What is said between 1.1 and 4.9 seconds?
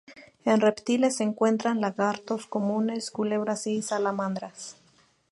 se encuentran lagartos comunes, culebras y salamandras.